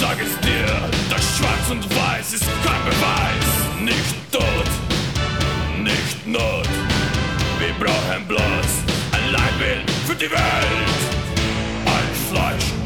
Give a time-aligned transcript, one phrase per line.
[0.00, 0.66] sag es dir,
[1.10, 3.48] das Schwarz und Weiß ist kein Beweis.
[3.80, 4.70] Nicht Tod,
[5.82, 6.68] nicht Not.
[7.58, 8.70] Wir brauchen bloß
[9.12, 10.98] ein Leitbild für die Welt.
[11.86, 12.77] Ein Fleisch.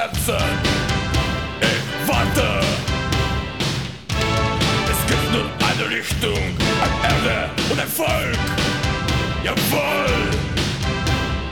[0.00, 0.34] Herzen.
[1.60, 2.60] Ich warte.
[4.92, 6.42] Es gibt nur eine Richtung,
[6.82, 8.38] eine Erde und ein Volk.
[9.44, 10.14] Jawohl.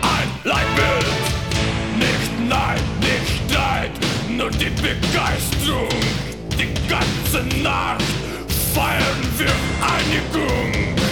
[0.01, 1.07] Ein Leitbild.
[1.99, 3.91] Nicht Nein, nicht Streit,
[4.31, 6.01] nur die Begeisterung.
[6.59, 8.03] Die ganze Nacht
[8.73, 9.53] feiern wir
[9.95, 11.08] Einigung.